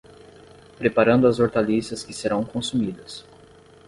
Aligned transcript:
Preparando 0.79 1.27
as 1.27 1.37
hortaliças 1.39 2.01
que 2.01 2.11
serão 2.11 2.43
consumidas 2.43 3.23